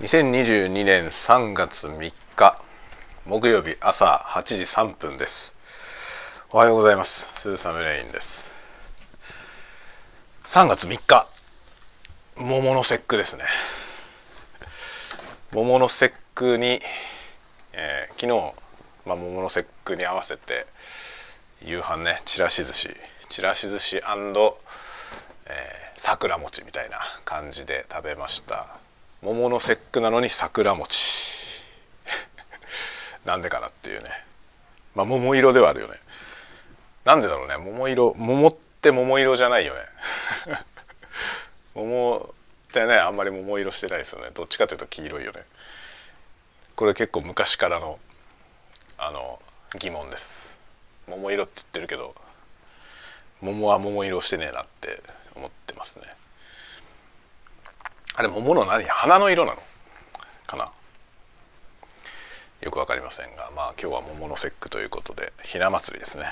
[0.00, 2.62] 2022年3月3日
[3.26, 5.56] 木曜日朝8時3分です。
[6.52, 7.28] おはようございます。
[7.34, 8.52] 鈴雨レインです。
[10.44, 11.26] 3月3日
[12.36, 13.42] 桃の節句ですね。
[15.52, 16.80] 桃の節句に、
[17.72, 18.54] えー、昨日、
[19.04, 20.68] まあ、桃の節句に合わせて
[21.60, 22.90] 夕飯ねちらし寿司
[23.28, 24.00] ちらし寿司、え、
[25.96, 28.78] 桜餅みたいな感じで食べました。
[29.22, 31.64] 桃の節句なのに桜餅。
[33.26, 34.10] なんでかなっていうね。
[34.94, 35.98] まあ桃色ではあるよね。
[37.04, 37.56] なんでだろうね。
[37.56, 39.80] 桃色桃って桃色じゃないよね。
[41.74, 42.34] 桃
[42.68, 44.30] ってねあんまり桃色してないですよね。
[44.30, 45.44] どっちかというと黄色いよね。
[46.76, 47.98] これ結構昔からの
[48.98, 49.40] あの
[49.78, 50.58] 疑問です。
[51.08, 52.14] 桃色って言ってるけど
[53.40, 55.02] 桃は桃色してねえなって
[55.34, 56.06] 思ってますね。
[58.18, 58.82] あれ桃の何？
[58.82, 59.58] 花の色なの？
[60.48, 60.68] かな？
[62.62, 66.24] よくわかりませんがまあ今日は桃の節句ということでひな祭りですね。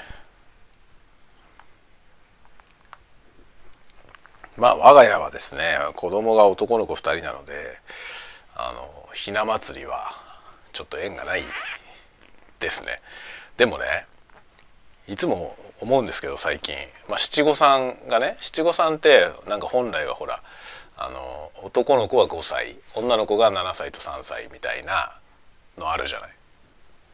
[4.58, 5.62] まあ我が家はですね
[5.94, 7.52] 子供が男の子2人なので
[8.56, 10.10] あのひな祭りは
[10.72, 11.42] ちょっと縁がない
[12.58, 13.00] ですね。
[13.58, 13.84] でもね
[15.06, 16.74] いつも思うんですけど最近、
[17.08, 20.42] まあ、七五三がね七五三ってなんか本来はほら
[20.96, 25.12] あの男の子は5歳女の子が7歳と3歳みたいな
[25.78, 26.30] のあるじゃない。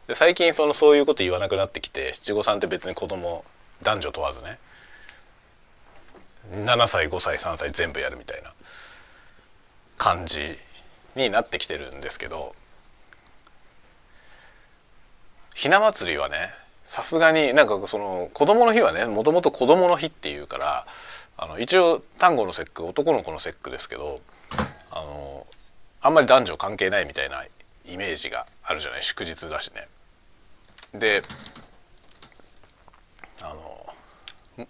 [0.07, 3.45] で最近そのそういうこと言わなくなってきて七五三って別に子供
[3.83, 4.57] 男女問わずね
[6.51, 8.51] 7歳5歳3歳全部やるみたいな
[9.97, 10.39] 感じ
[11.15, 12.53] になってきてるんですけど
[15.55, 16.49] ひな祭りはね
[16.83, 20.85] さすがになんかその子供の日はねもともと子供の日っていうから
[21.37, 24.21] あの一応単語の節句男の子の節句ですけど
[24.91, 25.47] あの
[26.01, 27.43] あんまり男女関係ないみたいな
[27.85, 29.03] イメージがあるじゃない？
[29.03, 29.87] 祝日だしね。
[30.93, 31.21] で
[33.41, 34.65] あの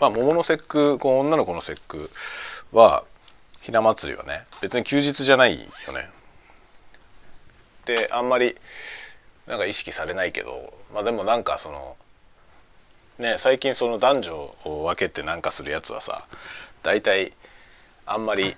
[0.00, 2.10] まあ桃の節句こう女の子の節句
[2.72, 3.04] は
[3.60, 6.08] ひな祭りはね別に休日じゃないよね。
[7.84, 8.56] であんまり
[9.46, 11.96] なんか意識されないけどまあでもなんかその
[13.20, 16.24] ね最近その男女を分けてなんかするやつはさ
[16.82, 17.32] 大体
[18.06, 18.56] あんまり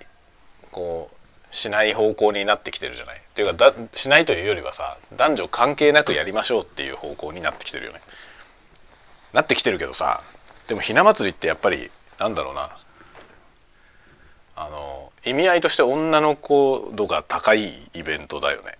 [0.71, 3.17] こうしない方向になってきてるじゃない。
[3.17, 7.99] っていうかだしないというよりはさ男女関係なくやりましょうっていう方向になってきてるよね。
[9.33, 10.21] なってきてるけどさ
[10.67, 12.77] でもひな祭りってやっぱりなんだろうな。
[14.55, 18.77] あの意味合いとして女の子度が高いイベントだよね。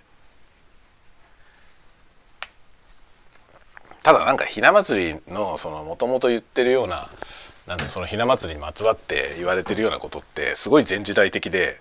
[4.04, 7.10] ただなんかひな祭りのそのもともと言ってるような
[7.68, 11.80] なんそのひな祭りにまつわって言われてるようなことってすごい前時代的で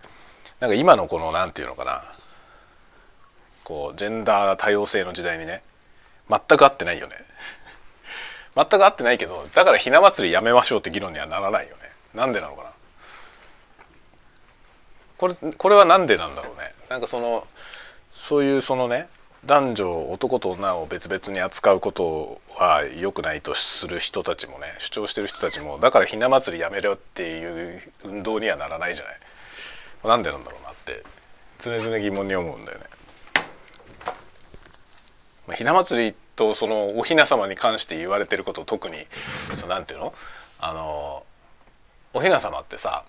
[0.60, 2.02] なんか今のこの何て言うのかな
[3.64, 5.62] こうジェンダー多様性の時代にね
[6.30, 7.16] 全く合ってないよね。
[8.54, 11.82] 全く合ってないけどだからひな祭りやめましょうって議論にはならないよね。
[12.14, 12.70] なんでなのかな。
[15.16, 16.72] これこれは何でなんだろうね。
[16.88, 17.46] なんかその
[18.12, 19.08] そういうそのね
[19.44, 29.16] 男女男と女を別々に扱うことは良くないとする人たちもね主張してる人たちもだからひな祭りやめろっていう運動にはならないじゃない
[30.04, 31.02] なんでなんだろうなって
[31.58, 32.84] 常々疑問に思うんだよね。
[35.48, 38.96] まあ、ひな祭りとそのおひな様に関して言われてること特に
[39.56, 40.14] そのなんていうの
[40.60, 41.24] あの
[42.14, 43.04] おひな様ってさ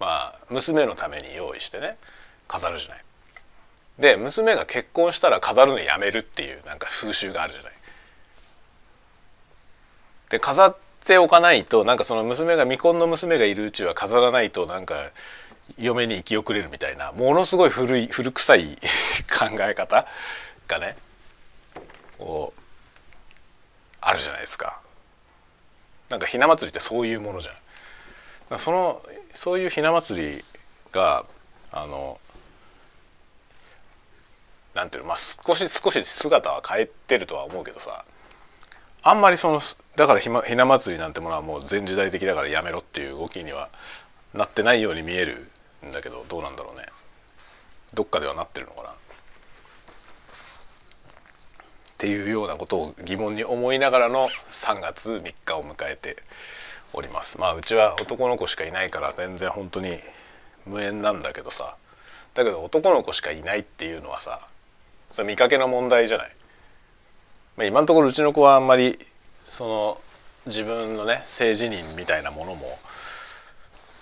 [0.00, 1.96] まあ娘のために用意してね
[2.48, 3.07] 飾るじゃない。
[3.98, 7.72] で娘が結婚したら飾るのやめるっていうなんか風習があるじゃない。
[10.30, 14.94] で飾っておかないとなんかその娘が未婚の娘がいるうちは飾らないとなんか
[15.78, 18.76] 嫁に生き遅れるみたいなものすごい古い古臭い
[19.28, 20.06] 考え方
[20.68, 20.96] がね
[22.18, 22.60] こう
[24.00, 24.80] あるじゃないですか。
[26.08, 28.58] なんかひな祭りってそういうものじゃん。
[28.58, 29.02] その
[29.34, 30.44] そういうひな祭り
[30.92, 31.24] が
[31.70, 32.18] あの
[34.78, 38.04] なんていうのまあ少し少し姿は変えてるとは思うけどさ
[39.02, 39.60] あんまりその
[39.96, 43.70] だからひ,、ま、ひな祭りなんてものはもう全時代的だからやめろっていう動きには
[44.34, 45.48] なってないように見える
[45.84, 46.86] んだけどどうなんだろうね。
[47.92, 48.90] どっかではなってるのかな。
[48.90, 48.92] っ
[51.96, 56.18] ていうようなことを疑問に思いながらの3月3日を迎えて
[56.92, 57.40] おります。
[57.40, 59.98] まあうちは男の子しかいないから全然本当に
[60.66, 61.76] 無縁なんだけどさ。
[62.34, 64.38] だけど男の子しかいないっていうのはさ
[65.10, 66.30] それ見かけの問題じゃない、
[67.56, 68.98] まあ、今のところうちの子はあんまり
[69.44, 70.00] その
[70.46, 72.78] 自分のね性自認みたいなものも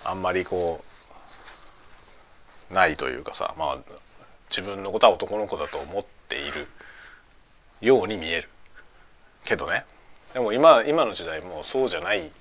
[0.05, 0.83] あんまりこ
[2.71, 3.77] うないというかさまあ
[4.49, 6.67] 自分のことは男の子だと思っている
[7.81, 8.49] ように見える。
[9.43, 9.85] けどね
[10.33, 12.31] でも今今の時代もうそうじゃない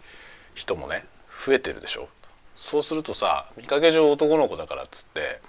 [0.55, 1.05] 人もね
[1.45, 2.09] 増えてるでしょ。
[2.57, 5.41] そうするとさ見かけ上男の子だからっつって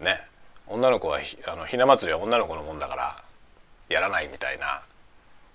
[0.00, 0.29] ね
[0.70, 1.18] 女の子は
[1.48, 3.16] あのひな祭りは女の子のもんだから
[3.88, 4.82] やらないみたいな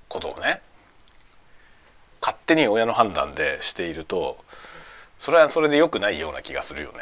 [0.10, 0.62] ことをね
[2.22, 4.38] 勝手に親の判断でしていると
[5.18, 6.98] それはそれで良くないような気がするよね。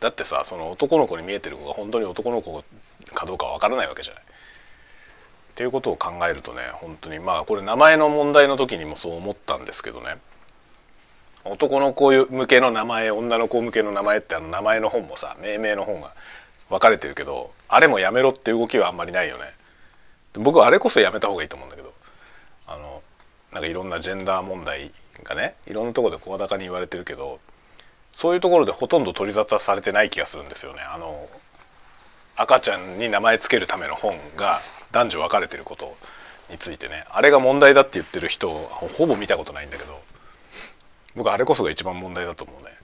[0.00, 2.62] だってさその男の子に見えてる子が本当に男の子
[3.14, 4.22] かどうかわからないわけじゃない。
[4.22, 4.26] っ
[5.54, 10.16] ていうことを考えるとね本当にまあこれ名前の問題の時にもそう思ったんですけどね
[11.44, 16.12] 男の子向けの名前女の子向けの名前ってあの名前の本もさ命名の本が
[16.68, 19.44] 分かれてるけどあれもやめろっていう動きはあんまりないよね。
[20.34, 21.92] 僕はあれこそやめた方がいいと思うんだけど。
[22.70, 23.02] あの
[23.50, 24.92] なんかいろんなジェンダー問題
[25.24, 27.40] がねいろんなところで声高に言われてるけど
[28.10, 30.80] そういうところでほとんど取り沙汰されてない気がするんですよね。
[30.82, 31.26] あの
[32.36, 34.58] 赤ちゃんに名前つけるための本が
[34.92, 35.96] 男女分かれてること
[36.50, 37.04] についてね。
[37.10, 39.98] あれが問題だって言ってる人をほぼ見たことないんだけど
[41.16, 42.77] 僕あれこそが一番問題だと思うね。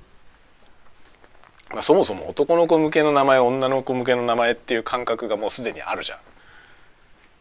[1.74, 6.18] まあ、そもそも男の子向けの名前女の子向けの名前っていう感覚がもうすでにあるじゃん。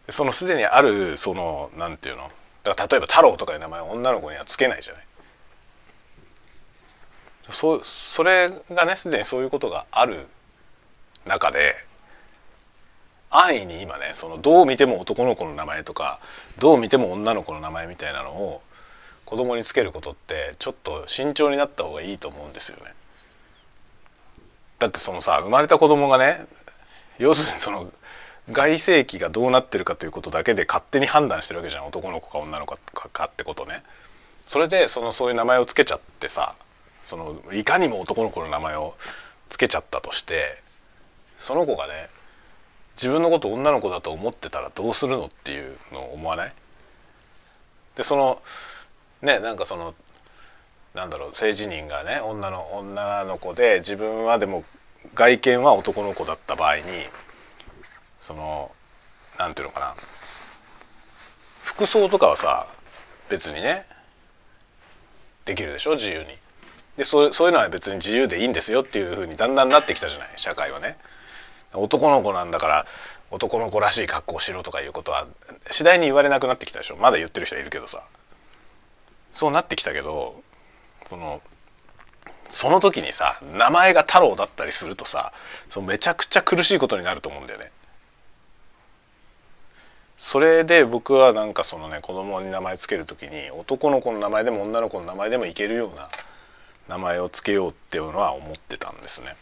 [0.10, 2.30] そのすでにあるその何て言うの？
[2.64, 5.04] だから例えば太郎とかいう名前を女の子にはつけないじゃない。
[7.50, 10.26] そそれがねすでにそういうことがある
[11.26, 11.74] 中で
[13.30, 16.20] 安易に今ねそのどう見ても男の子の名前とか
[16.60, 18.62] どう見ても女の子の名前みたいなのを
[19.26, 22.94] 子供につけることってちょっと慎重になった方がいいと思うんですよね。
[24.84, 26.46] だってそのさ生まれた子供がね
[27.18, 27.90] 要するにその
[28.52, 32.76] 外性器がどうなってるかということだけで勝手に判断してるわけじゃん男の子か女の子
[33.14, 33.82] かってことね。
[34.44, 36.54] それでそのそういう名前をつけちゃってさ
[37.02, 38.96] そのいかにも男の子の名前を
[39.48, 40.62] つけちゃったとして
[41.38, 42.10] その子がね
[42.98, 46.54] 自分のこと女の子だと思ってたらどうするのっていうのを思わない？
[47.96, 48.42] でその
[49.22, 49.94] ねなんかその
[50.94, 54.63] なんだろう性自認がね女の女の子で自分はでも
[55.16, 56.84] 外見は男の子だった場合に
[58.19, 58.72] その
[59.40, 59.94] なんていうのかな
[61.62, 62.68] 服装とかはさ
[63.30, 63.86] 別にね
[65.45, 66.25] できるでしょ自由に。
[66.96, 70.98] でそうそういうのは別に自由でいいんですよっていうふうにだんだんなってきたじゃない社会はね。
[71.74, 72.86] 男の子なんだから
[73.31, 75.25] 男の子らしい格好しろとかいうことは
[75.72, 78.04] 次第に言われなくなってきたでしょまだ言ってる人いるけどさ
[79.31, 80.36] そうなってきたけど
[81.06, 81.42] その
[82.46, 85.34] その時にさ名前が太郎だったりするとさ
[85.70, 87.72] そのめちゃくちゃ苦しいことになると思うんだよね。
[90.18, 96.08] それで僕はなんかそのね子供に名前つける時に男の子の名前でも女の子の名前でもいけるような
[96.88, 99.36] 名前をつけようっていうのは思ってたんですね。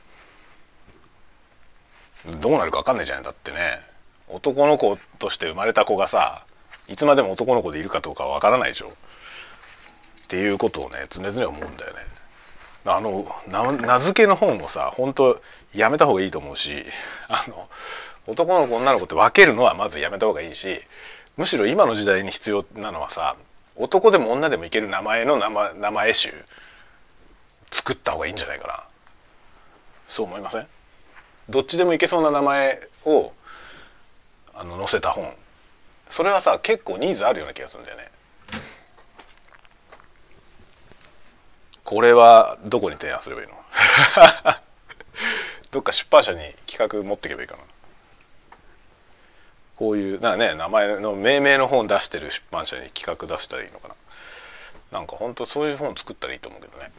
[2.40, 3.58] どうなるか分かんないじゃないだってね
[4.28, 6.46] 男の子として生まれた子がさ
[6.88, 8.92] いつまでも男の子でいるかどうか分からないでしょ
[10.32, 12.00] っていうことをね常々思うんだよね。
[12.86, 13.26] あの
[13.82, 15.42] 名付けの本をさ本当
[15.74, 16.86] やめた方がいいと思うし
[17.28, 17.68] あの
[18.28, 20.80] 男の子女の子って分けるのはまずやめた方がいいし
[21.36, 23.36] むしろ今の時代に必要なのはさ
[23.76, 26.30] 男でも女でもいける名前の名前名前集
[27.72, 28.84] 作った方がいいんじゃないかな
[30.08, 30.68] そう思いません？
[31.50, 33.34] どっちでもいけそうな名前を
[34.56, 35.30] あの載せた本
[36.08, 38.10] それはさ結構ニーズあるような気がするんだよね。
[41.92, 43.54] これはどこに提案すればいいの？
[45.72, 47.64] どっか出版社に企画持っていけばいいかな？
[49.76, 53.96] こういうなね名前の命名の本出してる出版社に企画出したらいいのかな？
[55.00, 56.94] なんか本当そういう本作ったらいいと思うけどね。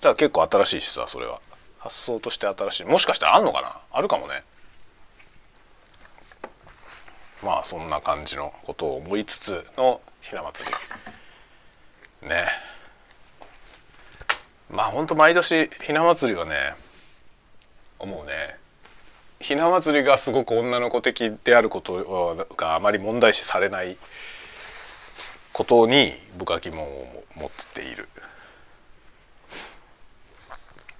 [0.00, 1.38] じゃあ結構新しいしさそれは。
[1.80, 3.78] 発想として新しいもしかしたらあんのかな？
[3.92, 4.44] あるかもね
[7.44, 10.70] まあそんな感じのことを思いつつのひな祭
[12.22, 12.46] りね
[14.72, 16.74] まあほんと毎年ひな祭りはね
[17.98, 18.32] 思うね。
[19.40, 23.96] ひな祭りがすごく女の子的であることがあまり問題視されない
[25.52, 28.08] ことに僕は疑問を持っている。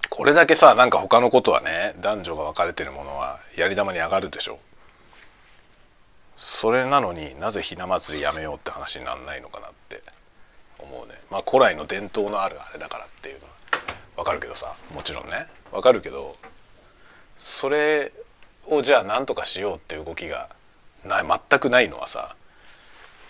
[0.09, 4.59] これだけさなんか他のことはね男女が分かれてるものはやり玉に上がるでしょ。
[6.35, 10.01] それなのになぜひな祭りやめようって話になんないのかなって
[10.79, 11.13] 思うね。
[11.29, 13.51] まあ古来の伝統のあるあれだからっていうのは。
[14.21, 16.35] 分かるけどさもちろんね分かるけど
[17.37, 18.13] それ
[18.67, 20.49] をじゃあ何とかしようっていう動きが
[21.03, 22.35] ない全くないのはさ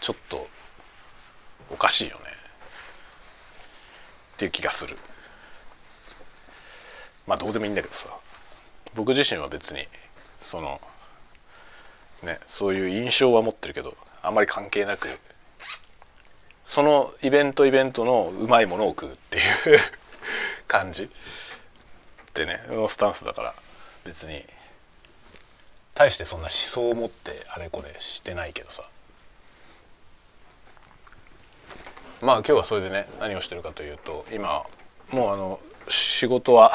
[0.01, 0.47] ちょっと
[1.71, 2.23] おかしいよね
[4.33, 4.97] っていう気がする。
[7.27, 8.09] まあどうでもいいんだけどさ
[8.93, 9.85] 僕自身は別に
[10.39, 10.81] その
[12.23, 15.07] ねそういう印象は持ってるけどあんまり関係なく
[16.65, 19.43] そのイベントイベントのうまいものを食うっていう
[20.71, 21.03] 感じ。
[21.03, 21.07] っ
[22.33, 23.53] てねのスタンスだから
[24.05, 24.45] 別に。
[25.93, 28.83] 大してそんな思想を持ってあれこれしてないけどさ。
[32.21, 34.63] まあ今日はそれでね何をしてるかというと今
[35.11, 35.59] もうあの
[35.89, 36.71] 仕事は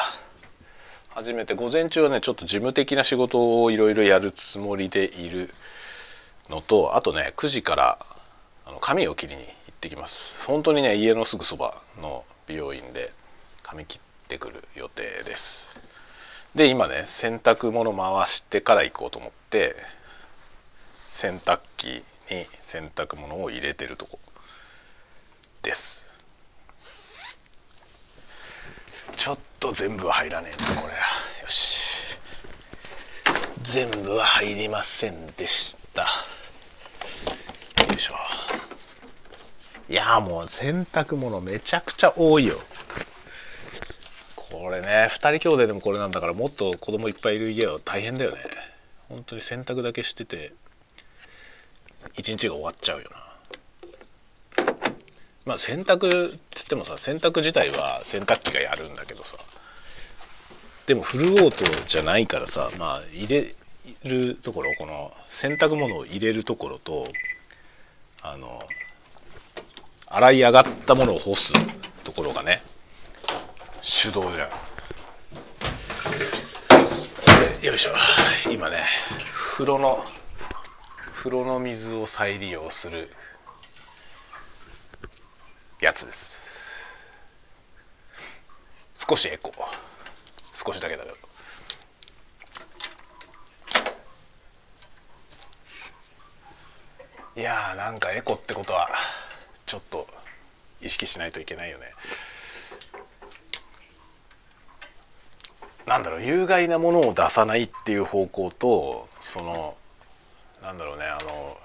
[1.09, 5.49] 始めて午前中はねちょっと事務的な仕事をいろいろやるつもりでいる
[6.49, 7.97] のとあとね9時から
[8.65, 10.45] あの髪を切りに行ってきます。
[10.45, 13.11] 本当にね家のすぐそばの美容院で。
[13.69, 15.67] 髪切ってくる予定です。
[16.55, 19.75] で今ね洗濯物回してから行こうと思って
[21.05, 24.17] 洗濯機に洗濯物を入れてるとこ
[25.61, 26.05] です。
[29.17, 30.99] ちょっと全部は入らねえなこれよ
[31.49, 32.17] し。
[33.63, 36.03] 全部は入りませんでした。
[36.03, 36.07] よ
[37.93, 38.13] いしょ。
[39.89, 42.61] いやもう洗濯物めちゃくちゃ多いよ。
[44.67, 48.39] これね2人兄弟でもこれなんだからもっと子供いっぱいいる家は大変だよね。
[49.07, 50.51] 本当に洗濯だけしてて
[52.17, 53.09] 一日が終わっちゃうよ
[54.57, 54.65] な。
[55.45, 55.95] まあ洗濯
[56.27, 59.37] って言ってもさ洗濯自体は洗濯機がやるんだけどさ。
[60.85, 63.55] でもフルオートじゃないからさまあ入れ
[64.03, 67.07] るところこの洗濯物を入れるところと
[68.21, 68.59] あの
[70.07, 71.53] 洗い上がったものを干す
[72.03, 72.61] ところがね
[73.81, 74.45] 手動じゃ。
[74.45, 74.49] ん
[77.65, 77.91] よいしょ。
[78.51, 78.83] 今ね
[79.33, 80.03] 風呂の
[81.11, 83.09] 風呂の水を再利用する
[85.81, 86.57] やつです。
[88.95, 89.53] 少しエコ
[90.53, 91.17] 少しだけだけど。
[97.35, 98.89] いやーなんかエコってことは
[99.67, 100.07] ちょっと
[100.81, 101.93] 意識しないといけないよね。
[105.87, 109.75] なんだろう有害なものを出さないっていう方向とその
[110.61, 111.57] なんだろうねあの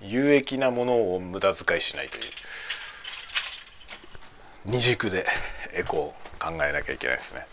[0.00, 2.22] 有益なものを無駄遣いしないという
[4.64, 5.24] 二軸で
[5.74, 7.46] エコを考えなきゃいけないですね。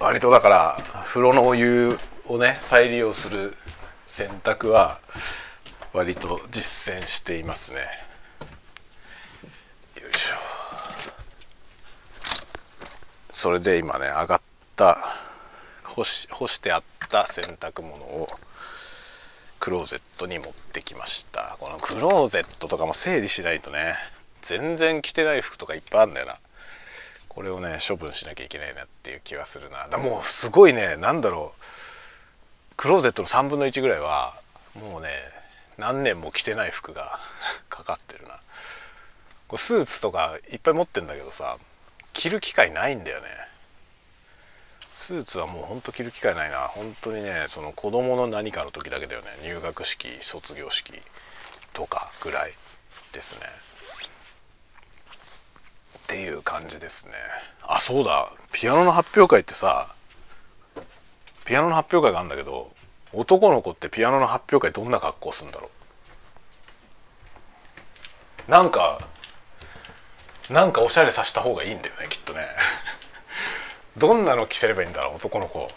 [0.00, 3.54] 割とだから風呂のお湯をね再利用する
[4.06, 4.98] 選択は
[5.92, 7.80] 割と実践していますね
[10.00, 10.36] よいしょ
[13.30, 14.40] それで今ね上がっ
[14.76, 14.96] た
[15.84, 18.26] 干し干してあった洗濯物を
[19.60, 21.56] クローゼットに持ってきました。
[21.60, 23.94] このクローゼットとかも整理しないとね
[24.40, 26.36] 全然着てない服とかいっぱいあるんだよな。
[27.28, 29.86] これをね処分しなきゃいけないなっていう気がするな。
[29.88, 32.74] だもうすごいね何だろう。
[32.76, 34.34] クローゼットの3分の1ぐらいは
[34.74, 35.08] もうね
[35.76, 37.20] 何年も着てない服が
[37.68, 38.40] かかってるな。
[39.46, 41.58] こスーツとかいっぱい持ってんだけどさ
[42.12, 43.26] 着る機会ないんだよね。
[44.92, 46.58] スーツはもうほんと着る機会ないな。
[46.68, 49.28] 本当にねその子供の何かの時だけだよね。
[49.42, 50.92] 入学式卒業式
[51.72, 52.52] とかぐらい
[53.12, 53.46] ですね。
[55.98, 57.14] っていう感じですね。
[57.62, 58.32] あそうだ。
[58.52, 59.94] ピアノの発表会ってさ
[61.46, 62.72] ピアノの発表会があるんだけど
[63.12, 65.70] 男の子ってピアノの発表会どんな格好するんだろ
[68.48, 68.50] う。
[68.50, 69.08] なんか
[70.50, 72.46] なんかおしゃれさせた方がいいんだよねきっとね。
[73.96, 75.70] どんなの着せればいいんだろう男の子。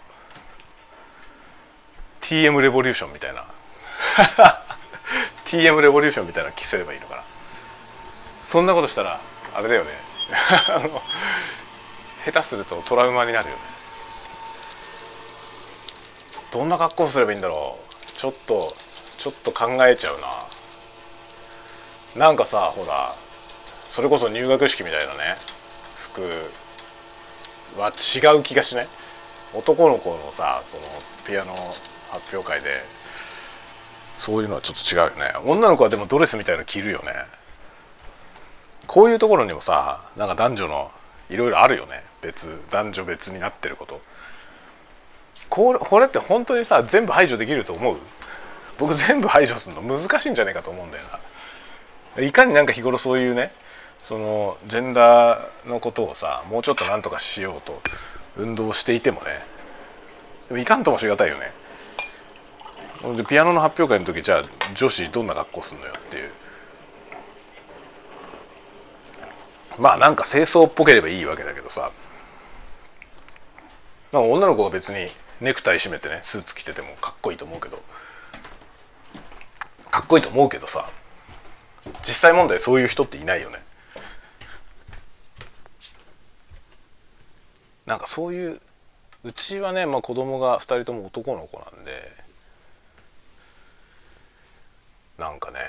[2.21, 3.45] TM レボリューションみたいな。
[5.45, 7.23] TM レボリューションみたいなの着せればいいのかな。
[8.41, 9.19] そんなことしたら
[9.53, 9.91] あれだよね。
[10.69, 11.03] あの
[12.25, 13.61] 下手するとトラウマになるよね。
[16.51, 18.05] どんな格好すればいいんだろう。
[18.05, 18.75] ちょっと
[19.19, 20.27] ちょっと考えちゃうな。
[22.25, 23.13] なんかさほら
[23.85, 25.35] それこそ入学式みたいなね
[25.95, 26.21] 服
[27.79, 28.87] は違う気がしない？
[29.53, 30.83] 男の子のさその
[31.27, 31.53] ピアノ
[32.09, 32.69] 発表会で
[34.11, 35.49] そういうのはちょっと違うよね。
[35.49, 37.11] 女の子はでもドレスみたいの着るよね。
[38.85, 40.91] こういうところにもさなんか男女の
[41.29, 42.03] いろいろあるよね。
[42.21, 44.01] 別男女別になってること。
[45.49, 47.97] これこれって本当にさ全部排除できると思う？
[48.77, 51.03] 僕全部排除するの難しいんじゃないかと思うんだよ
[52.17, 52.23] な。
[52.23, 53.51] いかになんか日頃そういうね
[54.03, 57.81] そのジェンダーのことをさもうちょっとなんとかしようと
[58.35, 59.27] 運動していてもね。
[60.49, 61.53] でもいかんともしがたいよね。
[63.15, 64.41] でピアノの発表会の時じゃあ
[64.75, 66.31] 女子どんな格好すんのよっていう。
[69.79, 71.89] まあなんか清掃っぽければいいわけだけどさ。
[74.11, 75.07] 女の子が別に
[75.39, 77.77] ネクタイ締めてねスーツ着ててもかっこいいと思うけど。
[79.89, 80.89] かっこいいと思うけどさ。
[82.01, 83.59] 実際問題そういう人っていないよね。
[87.85, 88.61] なんかそういう
[89.23, 92.11] うちはね、まあ、子供が2人とも男の子なんで
[95.17, 95.59] なんかね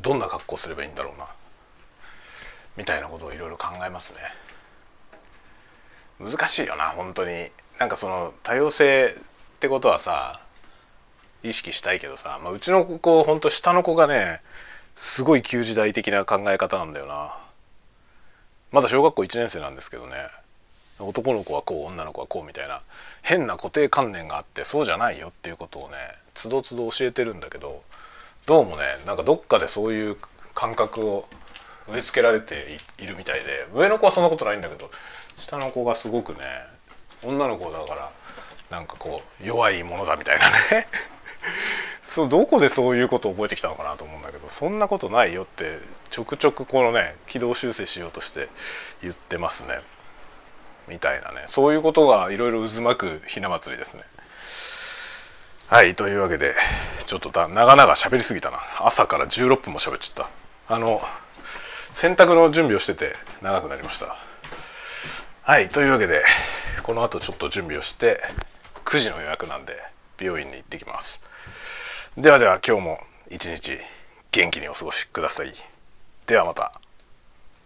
[0.00, 1.26] どんな格好すればいいんだろうな
[2.76, 4.20] みたいなことをいろいろ考えますね。
[6.18, 7.50] 難しいよな本当に。
[7.78, 10.40] なんかその多様性ってことはさ
[11.42, 14.40] 意識したいけどさ、まあ、うちの子ほんと下の子がね
[14.94, 17.36] すごい旧時代的な考え方なんだよな。
[18.76, 20.12] まだ小学校1年生なんですけどね。
[20.98, 22.82] 男の子はこう女の子はこうみたいな。
[23.22, 25.96] 変な固定観念があってそうじゃないよっていうことをね
[26.34, 27.82] つどつど教えてるんだけど
[28.44, 30.16] どうもねなんかどっかでそういう
[30.54, 31.24] 感覚を
[31.88, 34.90] 植え付けられているみたいで上の子はそんなことないんだけど
[35.38, 36.38] 下の子がすごくね
[37.24, 38.10] 女の子だから
[38.70, 40.44] なんかこう弱いものだみたいな
[40.78, 40.86] ね。
[42.06, 48.48] そどこでそういうことを覚えてきたのかなと思うんだけどそんなことないよってちょくちょくこのね軌道修正しようとして
[49.02, 49.80] 言ってますね。
[50.86, 51.42] みたいなね。
[51.46, 54.04] そういうことがいろいろ渦巻くひな祭りですね。
[55.66, 56.54] はいというわけで
[57.04, 58.58] ちょっとだ長々喋りすぎたな。
[58.78, 60.28] 朝から16分も喋っちゃっ
[60.68, 60.74] た。
[60.76, 61.00] あの
[61.90, 64.16] 洗濯の準備をしてて長くなりました。
[65.42, 66.22] はいというわけで
[66.84, 68.20] この後ちょっと準備をして
[68.84, 69.74] 9時の予約なんで
[70.18, 71.20] 美容院に行ってきます。
[72.16, 72.98] ではでは今日も
[73.30, 73.76] 一日
[74.32, 75.52] 元気にお過ごしください。
[76.26, 76.80] ではまた。